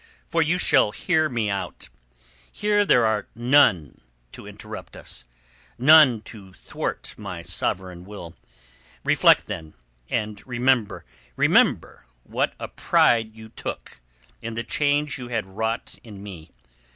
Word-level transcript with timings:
For 0.27 0.41
you 0.41 0.57
shall 0.57 0.89
hear 0.89 1.29
me 1.29 1.47
out. 1.47 1.89
Here 2.51 2.85
there 2.87 3.05
are 3.05 3.27
none 3.35 4.01
to 4.31 4.47
interrupt 4.47 4.95
us, 4.97 5.25
none 5.77 6.21
to 6.23 6.53
thwart 6.53 7.13
my 7.19 7.43
sovereign 7.43 8.03
will. 8.03 8.35
Reflect 9.03 9.45
then, 9.45 9.75
and 10.09 10.41
remember. 10.47 11.05
Remember 11.35 12.07
what 12.23 12.55
a 12.59 12.67
pride 12.67 13.33
you 13.35 13.49
took 13.49 14.01
in 14.41 14.55
the 14.55 14.63
change 14.63 15.19
you 15.19 15.27
had 15.27 15.45
wrought 15.45 15.99
in 16.03 16.23
me. 16.23 16.49